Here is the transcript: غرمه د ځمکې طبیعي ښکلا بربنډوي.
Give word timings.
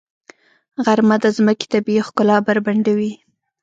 غرمه 0.85 1.15
د 1.23 1.25
ځمکې 1.37 1.65
طبیعي 1.73 2.01
ښکلا 2.07 2.37
بربنډوي. 2.45 3.11